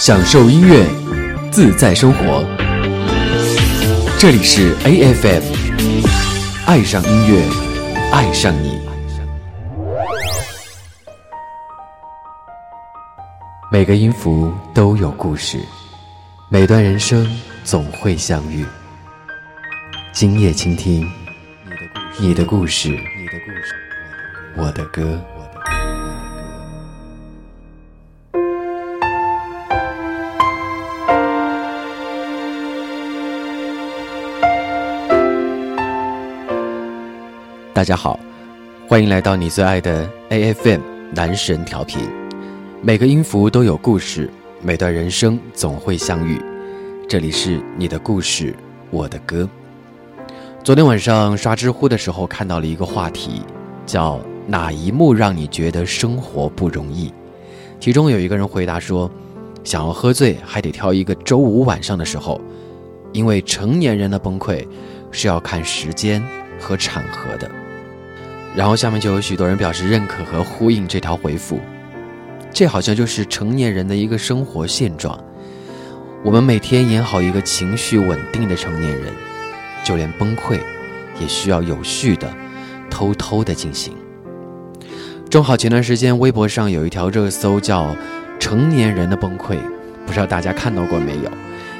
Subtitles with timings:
[0.00, 0.86] 享受音乐，
[1.52, 2.42] 自在生活。
[4.18, 5.42] 这里是 A F M，
[6.64, 7.44] 爱上音乐，
[8.10, 8.80] 爱上你。
[13.70, 15.60] 每个音符都有故事，
[16.48, 17.30] 每段人生
[17.62, 18.64] 总会相遇。
[20.12, 21.06] 今夜倾听
[22.18, 23.74] 你的故事你的故事，
[24.56, 25.22] 我的歌。
[37.80, 38.20] 大家好，
[38.86, 40.82] 欢迎来到你最爱的 A F M
[41.14, 41.98] 男神调频。
[42.82, 44.28] 每个音符都有故事，
[44.60, 46.38] 每段人生总会相遇。
[47.08, 48.54] 这里是你的故事，
[48.90, 49.48] 我的歌。
[50.62, 53.40] 昨天晚上刷知乎的时候，看到了一个话题，
[53.86, 57.10] 叫“哪一幕让你觉得生活不容易？”
[57.80, 59.10] 其中有一个人回答说
[59.64, 62.38] ：“想要喝醉，还得挑一个周五晚上的时候，
[63.14, 64.68] 因为成年人的崩溃
[65.10, 66.22] 是要看时间
[66.60, 67.50] 和场合的。”
[68.54, 71.60] 然后下面就有许多人表示认可和呼应这条回复，
[72.52, 75.18] 这好像就是成年人的一个生活现状。
[76.24, 79.12] 我们每天演好一个情绪稳定的成年人，
[79.84, 80.58] 就连崩溃，
[81.20, 82.28] 也需要有序的、
[82.90, 83.94] 偷偷的进行。
[85.30, 87.96] 正好前段时间微博上有一条热搜叫
[88.40, 89.56] “成年人的崩溃”，
[90.04, 91.30] 不知道大家看到过没有？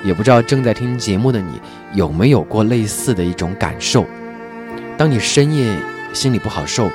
[0.05, 1.61] 也不知道正在听节目的你
[1.95, 4.07] 有没有过类似的一种感受？
[4.97, 5.77] 当你深夜。
[6.13, 6.91] 心里不好受，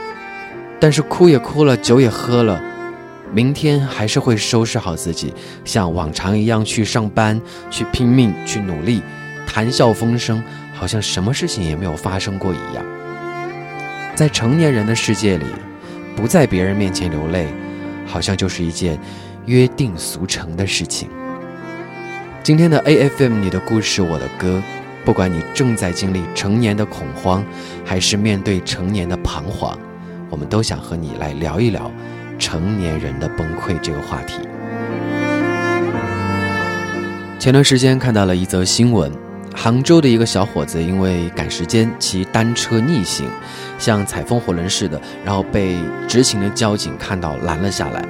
[0.80, 2.62] 但是哭也哭了，酒也喝了，
[3.32, 9.02] 明天还是会收拾好自己，像往常一样去上班，去拼命，去努力，
[9.48, 12.86] 谈笑风生，好像什么事情也没有发生过一样。
[14.16, 15.46] 在成年人的世界里，
[16.16, 17.48] 不在别人面前流泪，
[18.06, 19.00] 好像就是一件
[19.46, 21.10] 约定俗成的事情。
[22.44, 24.62] 今天的 A F M，你的故事，我的歌。
[25.06, 27.46] 不管你正在经历成年的恐慌，
[27.86, 29.78] 还是面对成年的彷徨，
[30.32, 31.92] 我们都想和你来聊一聊
[32.40, 34.40] 成年人的崩溃这个话题。
[37.38, 39.12] 前段时间看到了一则新闻，
[39.54, 43.30] 杭州的一个小伙子因为赶时间骑单车逆行，
[43.78, 45.78] 像踩风火轮似的，然后被
[46.08, 48.04] 执勤的交警看到拦了下来。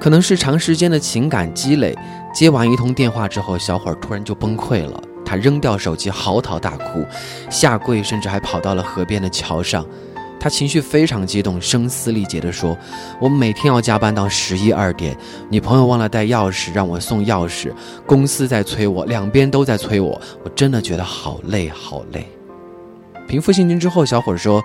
[0.00, 1.94] 可能是长时间的情感积累，
[2.32, 5.02] 接完一通电话之后，小伙突然就崩溃了。
[5.26, 7.04] 他扔掉手机，嚎啕大哭，
[7.50, 9.84] 下跪，甚至还跑到了河边的桥上。
[10.38, 12.78] 他情绪非常激动，声嘶力竭地说
[13.18, 15.16] ：“我每天要加班到十一二点，
[15.48, 17.72] 女朋友忘了带钥匙，让我送钥匙。
[18.06, 22.24] 公司在催我，两边都在催我，我真的觉得好累，好累。”
[23.26, 24.62] 平复心情之后，小伙说：“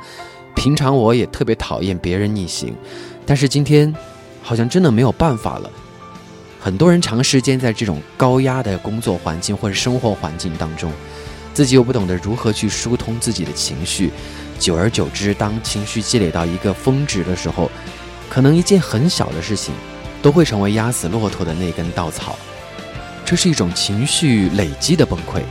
[0.54, 2.76] 平常我也特别讨厌别人逆行，
[3.26, 3.92] 但是今天，
[4.44, 5.72] 好像真的没有办法了。”
[6.64, 10.94] 很多人长时间在这种高压的工作环境或者生活环境当中，
[11.56, 14.12] 自己又不懂得如何去疏通自己的情绪，
[14.60, 17.72] 久而久之，当情绪积累到一个峰值的时候，
[18.30, 19.74] 可能一件很小的事情，
[20.22, 22.38] 都会成为压死骆驼的那根稻草。
[23.26, 25.42] 这是一种情绪累积的崩溃。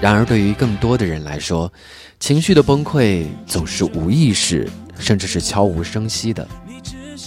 [0.00, 1.72] 然而，对于更多的人来说，
[2.18, 6.46] 情绪的崩溃总是无意识，甚至是悄无声息的。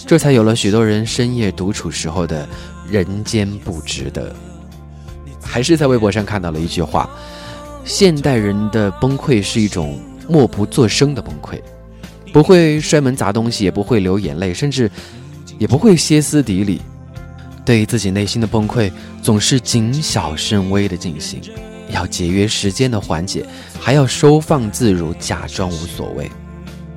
[0.05, 2.45] 这才有了许多人深夜独处时候的。
[2.91, 4.35] 人间不值得，
[5.43, 7.09] 还是在微博上看到了一句话：
[7.85, 11.59] 现代人的崩溃是一种默不作声的崩溃，
[12.31, 14.89] 不会摔门砸东西，也不会流眼泪，甚至
[15.57, 16.81] 也不会歇斯底里。
[17.65, 21.39] 对自己内心的崩溃，总是谨小慎微的进行，
[21.91, 23.45] 要节约时间的缓解，
[23.79, 26.31] 还要收放自如，假装无所谓。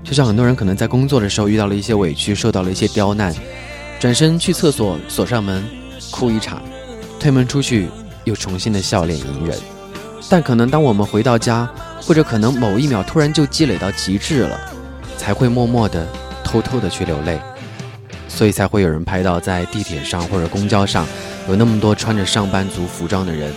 [0.03, 3.35] 就像很多人可能在工作的时候遇到了一些委屈，受到了一些刁难，
[4.01, 5.63] 转身去厕所锁上门。
[6.13, 6.63] 哭一场，
[7.19, 7.89] 推门出去，
[8.23, 9.59] 又重新的笑脸迎人。
[10.31, 11.69] 但可能当我们回到家，
[12.01, 14.61] 或者可能某一秒突然就积累到极致了，
[15.19, 16.07] 才会默默的、
[16.45, 17.41] 偷偷的去流泪。
[18.29, 21.07] 所以才会有人拍到在地铁上或者公交上，
[21.49, 23.53] 有那么多穿着上班族服装的人，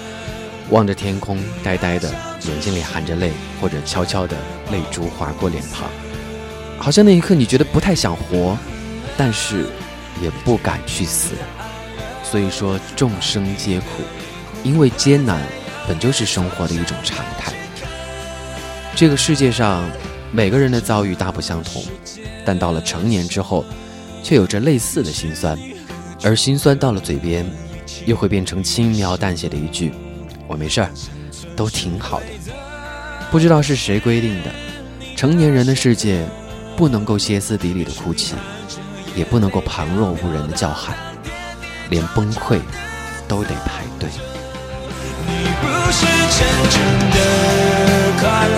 [0.69, 2.09] 望着天空，呆呆的，
[2.41, 3.31] 眼睛里含着泪，
[3.61, 4.35] 或者悄悄的
[4.71, 5.87] 泪珠划过脸庞，
[6.77, 8.57] 好像那一刻你觉得不太想活，
[9.15, 9.65] 但是
[10.21, 11.35] 也不敢去死。
[12.29, 13.85] 所以说，众生皆苦，
[14.63, 15.41] 因为艰难
[15.87, 17.53] 本就是生活的一种常态。
[18.95, 19.87] 这个世界上，
[20.31, 21.83] 每个人的遭遇大不相同，
[22.43, 23.63] 但到了成年之后，
[24.23, 25.57] 却有着类似的心酸，
[26.23, 27.45] 而心酸到了嘴边，
[28.05, 29.93] 又会变成轻描淡写的一句
[30.47, 30.89] ：“我没事儿，
[31.55, 32.25] 都挺好的。”
[33.31, 34.51] 不知道是谁规定的，
[35.15, 36.25] 成年人的世界，
[36.75, 38.35] 不能够歇斯底里的哭泣，
[39.15, 40.97] 也不能够旁若无人的叫喊。
[41.89, 42.59] 连崩溃
[43.27, 44.09] 都得排队。
[45.27, 46.39] 你不是真
[46.69, 46.75] 正
[47.11, 47.17] 的
[48.19, 48.55] 快乐，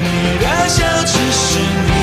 [0.00, 0.04] 你
[0.38, 1.95] 的笑只是你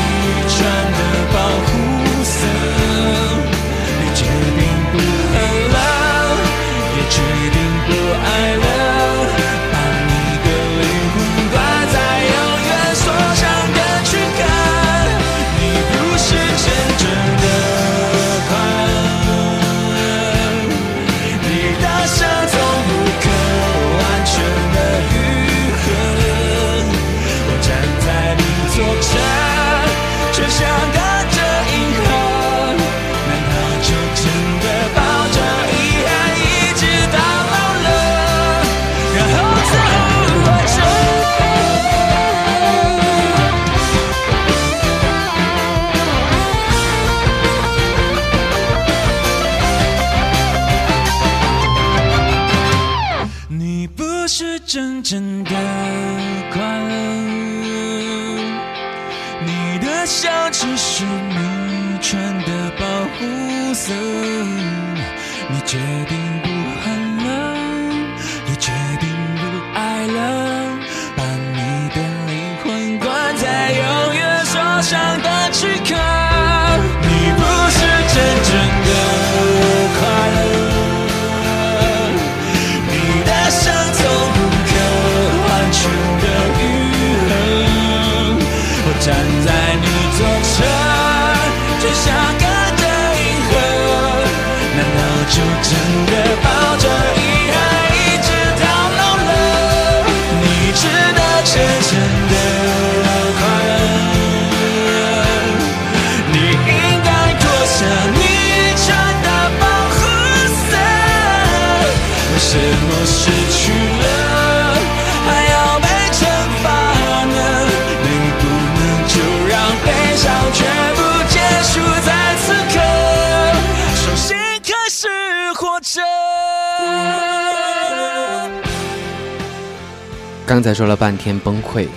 [130.45, 131.87] 刚才说了半天崩溃，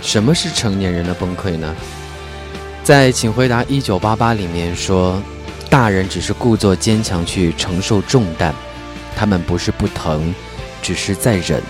[0.00, 1.74] 什么是成年人的崩溃呢？
[2.84, 5.20] 在《请回答一九八八》里面说，
[5.68, 8.54] 大人只是故作坚强去承受重担，
[9.16, 10.32] 他们不是不疼，
[10.82, 11.60] 只是在忍，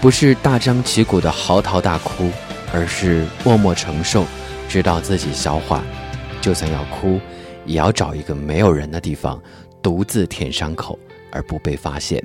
[0.00, 2.30] 不是大张旗鼓的嚎啕大哭，
[2.72, 4.24] 而是默默承受，
[4.66, 5.82] 直到自己消化。
[6.40, 7.20] 就算要哭，
[7.66, 9.38] 也要找一个没有人的地方，
[9.82, 10.98] 独自舔伤口，
[11.30, 12.24] 而不被发现。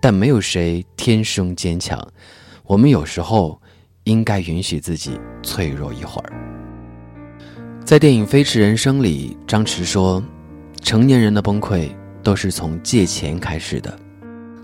[0.00, 2.00] 但没有谁天生坚强，
[2.64, 3.60] 我们有时候
[4.04, 6.32] 应该允许自己脆弱一会儿。
[7.84, 10.22] 在电影《飞驰人生》里，张弛说
[10.82, 11.88] ：“成年人的崩溃
[12.22, 13.98] 都是从借钱开始的。”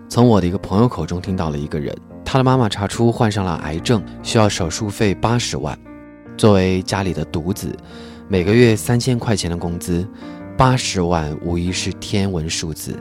[0.08, 5.76] 从我的一个朋友口中听到了一个人，他的妈妈查出患上了癌症，需要手术费八十万。
[6.36, 7.75] 作为家里的独子，
[8.28, 10.06] 每个月三千块钱的工资，
[10.56, 12.94] 八十万无疑是天文数字。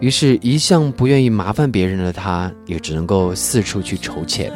[0.00, 4.52] 于是，一向不愿意麻烦别人的他，也只能够四处去筹钱。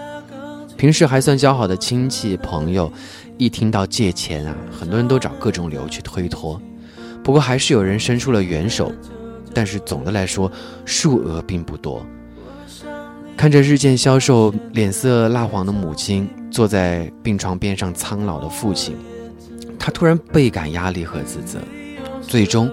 [0.77, 2.93] 平时还算交好的亲戚朋友，
[3.39, 6.61] 一听到借钱啊，很多人都找各种理由去推脱。
[7.25, 8.93] 不过，还是有人伸出了援手，
[9.55, 10.51] 但是总的来说，
[10.85, 12.05] 数额并不多。
[13.37, 18.97] 看着日渐消瘦、脸色蜡黄的母亲，坐在病床边上苍老的父亲，
[19.79, 21.59] 他突然倍感压力和自责，
[22.21, 22.71] 最终。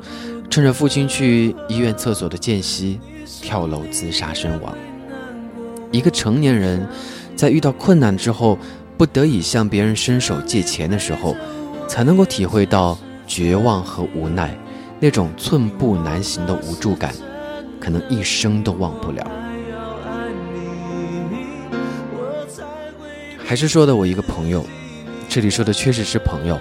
[0.55, 2.97] 趁着父亲去医院厕所的间隙，
[3.41, 4.73] 跳楼自杀身亡。
[5.91, 6.87] 一个成年人，
[7.35, 8.57] 在遇到困难之后，
[8.97, 11.35] 不得已向别人伸手借钱的时候，
[11.89, 12.97] 才能够体会到
[13.27, 14.57] 绝望和无奈，
[15.01, 17.13] 那种寸步难行的无助感，
[17.77, 19.29] 可能一生都忘不了。
[23.45, 24.65] 还是说的我一个朋友，
[25.27, 26.57] 这里说的确实是朋友。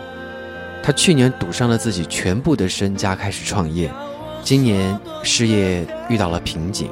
[0.85, 3.91] 他去年赌上了自己全部的身家开始创业，
[4.43, 6.91] 今年事业遇到了瓶颈，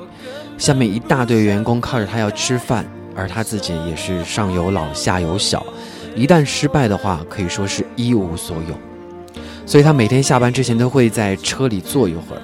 [0.57, 5.63] 下面一大堆员工靠着他要吃饭，而他自己也是上有老下有小，
[6.17, 8.75] 一旦失败的话，可以说是一无所有。
[9.67, 12.41] 所以他每天下班之前都会在车里坐一会儿，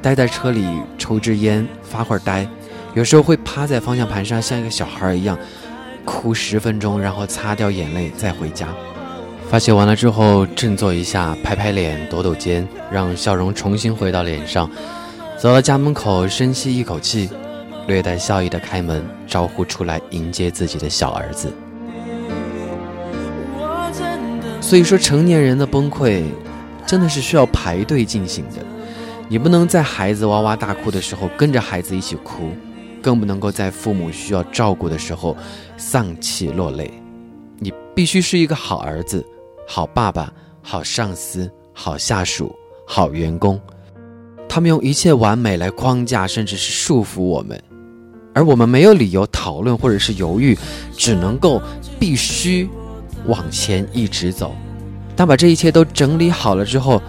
[0.00, 0.64] 待在车里
[0.96, 2.46] 抽支烟发会儿呆，
[2.94, 5.36] 有时候会趴在方向盘上像一个小孩一样
[6.04, 8.68] 哭十分钟，然后擦掉眼泪再回家。
[9.52, 14.66] 发泄完了之后，振作一下，拍拍脸，抖抖肩，让笑容重新回到脸上。
[15.38, 17.28] 走到家门口，深吸一口气，
[17.86, 21.52] 略带笑意的开门，招呼出来迎接自己的小儿子。
[24.62, 26.22] 所以说，成年人的崩溃，
[26.86, 28.64] 真的是需要排队进行的。
[29.28, 32.52] 你不能在孩子哇哇大哭的时候跟着孩子一起哭，
[33.02, 35.36] 更不能够在父母需要照顾的时候
[35.76, 36.90] 丧气落泪。
[37.58, 39.24] 你必须是一个好儿子、
[39.74, 42.54] 好爸爸、好上司、好下属、
[42.86, 43.58] 好员工。
[44.46, 47.58] 他们用一切完美来框架，甚至是束缚我们，
[48.34, 50.54] 而我们没有理由讨论或者是犹豫，
[50.94, 51.58] 只能够
[51.98, 52.68] 必须
[53.26, 54.54] 往前一直走。
[55.16, 57.00] 当把这一切都整理好了之后。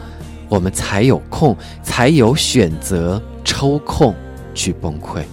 [0.48, 4.16] 我们才有空，才有选择抽空
[4.54, 5.24] 去崩溃。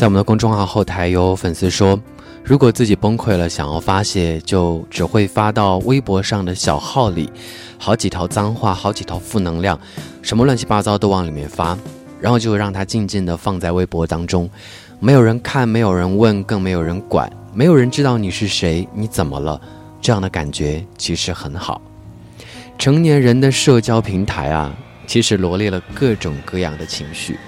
[0.00, 2.00] 在我们的公众号后台有粉丝说，
[2.42, 7.30] 如果自己崩溃了，想要发泄，就只会发到微博上的小号里，
[7.76, 9.78] 好几条脏话，好几条负能量，
[10.22, 11.76] 什么乱七八糟都往里面发，
[12.18, 14.48] 然后就让它静静的放在微博当中，
[15.00, 19.60] 没有人看，没有人问，更没有人管，没有人知道你是谁，你怎么了，
[20.00, 21.78] 这样的感觉其实很好。
[22.78, 24.74] 成年人的社交平台啊，
[25.06, 27.38] 其实罗列了各种各样的情绪。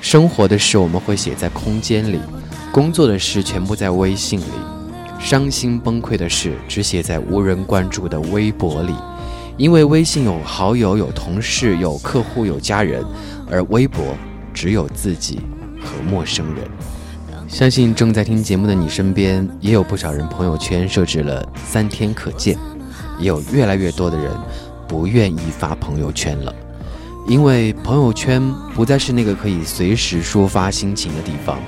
[0.00, 2.20] 生活的事我们会写在空间里，
[2.70, 4.44] 工作的事全部在微信里，
[5.18, 8.94] 伤心崩溃的事只写在无人关注的微博里。
[9.56, 13.02] 因为微信有好友、有同事、有客户、有家人，
[13.50, 14.04] 而微博
[14.52, 15.40] 只有自己
[15.80, 16.68] 和陌生人。
[17.48, 22.58] 相信正在听节目的你身边也有不少人朋友圈设置了三天可见，
[23.18, 24.30] 也有越来越多的人
[24.86, 26.54] 不愿意发朋友圈了。
[27.28, 28.40] 因为朋友圈
[28.74, 31.58] 不再是那个可以随时抒发心情的地方，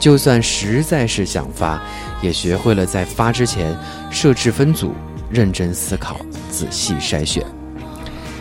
[0.00, 1.80] 就算实在是想发，
[2.20, 3.76] 也学会了在发之前
[4.10, 4.92] 设置分组，
[5.30, 6.16] 认真思考，
[6.50, 7.44] 仔细筛选。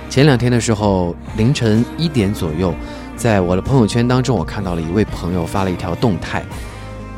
[0.09, 2.73] 前两天的时候，凌晨一点左右，
[3.15, 6.43] 在我的朋友圈当中，我看到了一位朋友发了一条动态，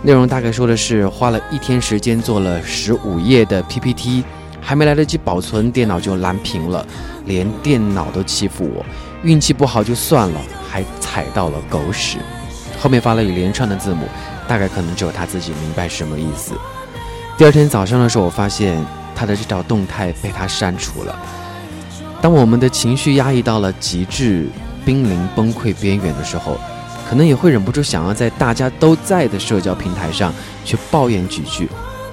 [0.03, 4.25] 内容大概说的是花了一天时间做了十五页的 PPT，
[4.61, 6.85] 还没来得及保存，电脑就蓝屏了，
[7.25, 8.85] 连电脑都欺负我。
[9.23, 10.39] 运气不好就算了，
[10.69, 12.19] 还踩到了狗屎。
[12.79, 14.07] 后面发了一连串的字母，
[14.47, 16.53] 大概可能只有他自己明白什么意思。
[17.37, 18.83] 第二天早上的时候，我发现
[19.15, 21.15] 他的这条动态被他删除了。
[22.21, 24.47] 当我们的情绪压抑到了极致、
[24.85, 26.57] 濒临崩溃边缘的时候，
[27.09, 31.67] 可能也会忍不住想要在大家都在的社交平台上去抱怨几句。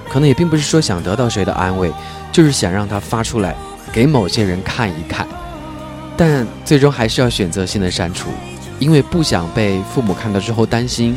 [0.09, 1.91] 可能也并不是说想得到谁的安慰，
[2.31, 3.55] 就是想让他发出来，
[3.93, 5.27] 给某些人看一看，
[6.17, 8.29] 但最终还是要选择性的删除，
[8.79, 11.15] 因为不想被父母看到之后担心，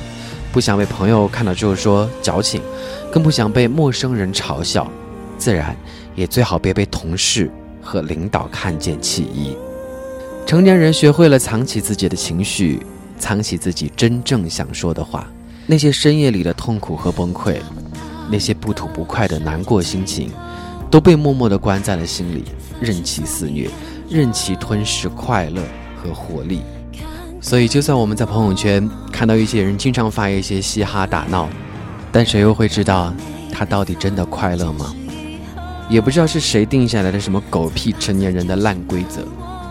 [0.53, 2.61] 不想被朋友看到之后说矫情，
[3.11, 4.87] 更不想被陌生人嘲笑，
[5.39, 5.75] 自然
[6.15, 9.57] 也最好别被同事和领导看见起疑。
[10.45, 12.85] 成年人学会了藏起自己的情绪，
[13.19, 15.27] 藏起自己真正想说的话。
[15.67, 17.57] 那些深夜里的痛苦和崩溃，
[18.31, 20.31] 那些不吐不快的难过心情，
[20.91, 22.45] 都被默默地关在了心里，
[22.81, 23.71] 任其肆虐，
[24.09, 25.62] 任其吞噬快乐
[25.97, 26.62] 和活力。
[27.41, 31.49] 所以，就算我们在朋友圈看到一些人经常发一些嘻哈打闹，
[32.11, 33.12] 但谁又会知道
[33.50, 34.95] 他到底真的快乐吗？
[35.88, 39.26] 也不知道是谁定下来的什么狗屁成年人的烂规则。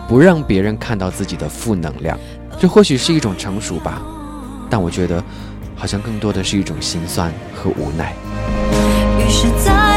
[0.08, 2.18] 不让别人看到自己的负能量，
[2.60, 4.02] 这或许是一种成熟吧，
[4.68, 5.24] 但我觉得，
[5.74, 8.12] 好像更多的是一种心酸和无奈。
[9.24, 9.91] 于是，在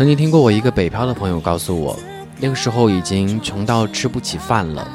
[0.00, 1.94] 曾经听过我一个北漂的朋友告诉我，
[2.38, 4.90] 那个时候已经穷到吃不起饭了，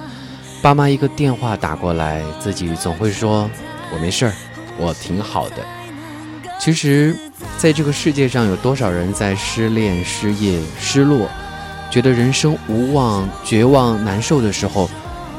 [0.63, 3.47] 爸妈一个电话打过来，自己总会说
[3.93, 4.33] “我没事儿，
[4.79, 5.57] 我挺好的”。
[6.59, 7.15] 其实，
[7.55, 11.29] 在这个世界上，有多少人在失恋、失业、失落，
[11.91, 14.89] 觉得人生无望、绝望、难受的时候，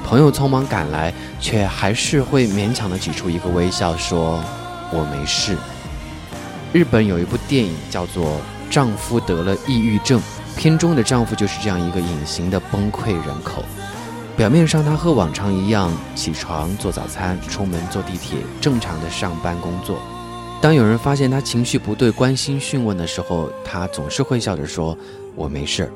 [0.06, 4.40] 朋友匆忙赶来，却还是会勉强的挤出一个微笑，说
[4.94, 5.56] “我没事”。
[6.72, 8.26] 日本有一部电影叫做
[8.70, 10.20] 《丈夫得了抑郁症》，
[10.56, 13.64] 片中的丈夫就是这样一个隐形的崩溃人口。
[14.36, 19.98] 表面上他和往常一样起床做早餐、出门坐地铁，正常的上班工作。
[20.60, 24.96] 当有人发现他情绪不对、关心询问的时候，他总是会笑着说
[25.34, 25.90] ：“我没事儿。”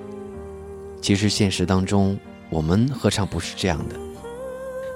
[1.02, 3.96] 其实现实当中，我们何尝不是这样的？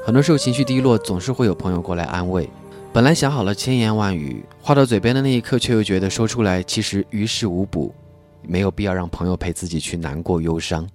[0.07, 2.49] 很多时候情绪低落，总是会有朋友过来安慰。
[2.95, 7.93] 本来想好了千言万语，话到嘴边的那一刻，却又觉得说出来其实于事无补，
[8.41, 10.89] 没有必要让朋友陪自己去难过忧伤。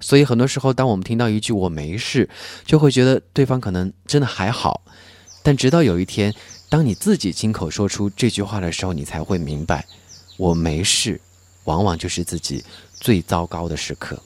[0.00, 2.28] 所以很多时候，当我们听到一句“我没事”，
[2.66, 4.82] 就会觉得对方可能真的还好。
[5.44, 6.34] 但直到有一天，
[6.68, 9.86] 当你自己亲口说出这句话的时候，你才会明白，
[10.36, 11.20] 我没事，
[11.62, 14.20] 往往就是自己最糟糕的时刻。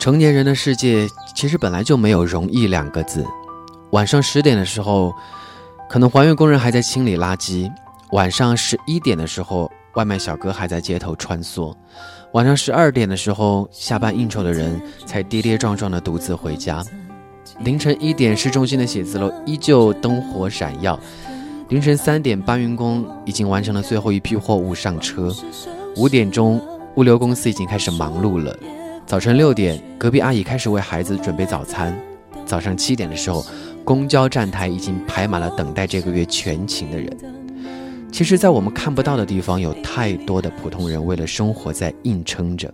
[0.00, 3.24] 成年人的世界其实本来就没有容易两个字。
[3.92, 5.12] 晚上十点的时候，
[5.88, 7.68] 可能环卫工人还在清理垃圾；
[8.12, 11.74] 晚上十一点的时候，外卖小哥还在街头穿梭；
[12.32, 16.84] 晚上十二点的时候，下班应酬的人才跌跌撞撞的独自回家。
[17.64, 20.96] 凌晨一点，市中心的写字楼依旧灯火闪耀；
[21.68, 25.32] 凌晨三点，搬运工已经完成了最后一批货物上车；
[25.96, 26.60] 五点钟，
[26.94, 28.54] 物流公司已经开始忙碌了；
[29.04, 31.92] 早晨六点，隔壁阿姨开始为孩子准备早餐；
[32.46, 33.44] 早上七点的时候，
[33.84, 37.16] 公交站台已经排满了等待这个月全勤的人。
[38.12, 42.72] 其实，在我们看不到的地方，有太多的普通人为了生活在硬撑着，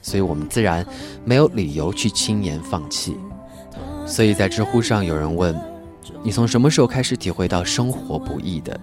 [0.00, 0.86] 所以我们自然
[1.24, 3.16] 没有理由去轻言放弃。
[4.06, 5.54] 所以在知乎上有人问
[6.22, 8.78] ：“你从什么时候开始体会到生活不易的？”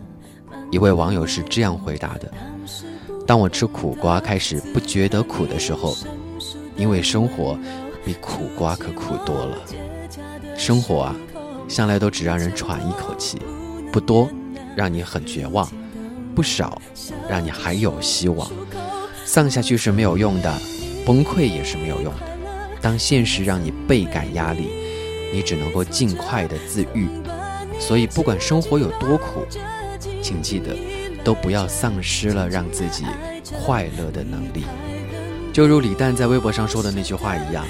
[0.70, 2.32] 一位网友是这样回答的
[3.26, 5.96] ：“当我吃苦瓜开始不觉得苦的时候，
[6.76, 7.58] 因为生活
[8.04, 9.58] 比苦瓜可苦多了。
[10.58, 11.16] 生活啊，
[11.68, 13.40] 向来都只让人喘一口气
[13.92, 14.30] 不多
[14.76, 15.68] 让你很绝望
[16.36, 16.82] 不少
[17.30, 18.50] 让你还有希望。
[19.24, 20.54] 丧下去是没有用的
[21.06, 22.22] 崩溃也是没有用的。
[22.82, 24.70] 当现实让你倍感压力
[25.34, 27.08] 你只能够尽快的自愈。
[27.80, 29.46] 所以不管生活有多苦
[30.22, 30.76] 请记得
[31.24, 33.06] 都不要丧失了让自己
[33.64, 34.66] 快乐的能力。
[35.54, 37.66] 就如李诞在微博上说的那句话一样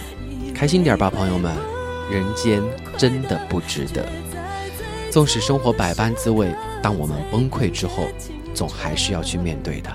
[0.55, 1.74] 开心点吧朋友们。
[2.09, 2.61] 人间
[2.97, 4.05] 真的不值得。
[5.11, 8.07] 纵使生活百般滋味当我们崩溃之后
[8.53, 9.89] 总还是要去面对的。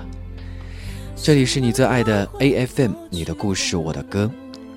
[1.15, 4.29] 这里是你最爱的 afm 你的故事我的歌。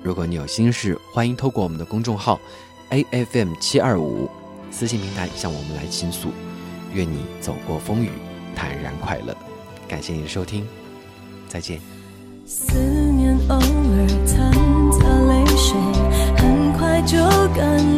[0.03, 2.39] 如果你有心事欢迎透过我们的公众号
[2.91, 4.29] afm 七二五
[4.69, 6.29] 私信平台向我们来倾诉
[6.93, 8.11] 愿你走过风雨
[8.55, 9.35] 坦然快乐。
[9.87, 10.65] 感谢你的收听
[11.47, 11.79] 再见。
[12.45, 14.24] 思念偶尔
[17.55, 17.94] 感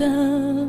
[0.00, 0.59] 的